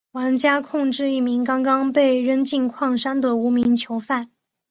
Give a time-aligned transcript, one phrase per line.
[0.13, 4.31] 玩家控制一名刚刚被扔进矿山的无名囚犯。